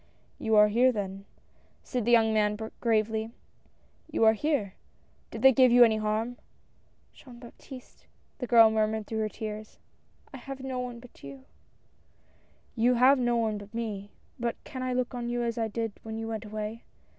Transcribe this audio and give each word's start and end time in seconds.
"You 0.39 0.55
are 0.55 0.69
here 0.69 0.91
then," 0.91 1.25
said 1.83 2.05
the 2.05 2.11
young 2.11 2.33
man 2.33 2.57
gravely," 2.79 3.29
you 4.11 4.23
are 4.23 4.33
here. 4.33 4.73
Did 5.29 5.43
they 5.43 5.51
do 5.51 5.61
you 5.67 5.83
any 5.83 5.97
harm?" 5.97 6.37
"Jean 7.13 7.37
Baptiste," 7.37 8.07
the 8.39 8.47
girl 8.47 8.71
murmured 8.71 9.05
through 9.05 9.19
her 9.19 9.29
tears," 9.29 9.77
I 10.33 10.37
have 10.37 10.61
no 10.61 10.79
one 10.79 10.99
but 10.99 11.21
you." 11.21 11.45
THE 12.75 12.87
RETURN. 12.89 12.93
191 12.95 12.95
"You 12.95 13.07
have 13.07 13.19
no 13.19 13.37
one 13.37 13.57
but 13.59 13.75
me— 13.75 14.09
but 14.39 14.63
can 14.63 14.81
I 14.81 14.91
look 14.91 15.13
on 15.13 15.29
you 15.29 15.43
as 15.43 15.59
I 15.59 15.67
did 15.67 15.91
when 16.01 16.17
you 16.17 16.27
went 16.27 16.45
away 16.45 16.83